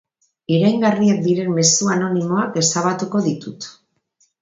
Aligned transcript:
Iraingarriak 0.55 1.19
diren 1.27 1.53
mezu 1.59 1.91
anonimoak 1.99 2.61
ezabatuko 2.65 3.27
ditut. 3.31 3.73